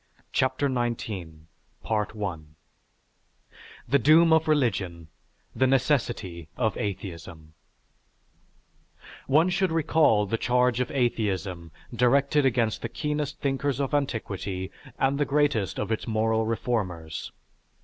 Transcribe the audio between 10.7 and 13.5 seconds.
of atheism directed against the keenest